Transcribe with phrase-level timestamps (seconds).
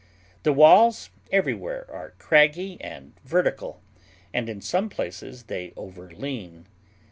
[0.41, 3.83] The walls everywhere are craggy and vertical,
[4.33, 6.65] and in some places they overlean.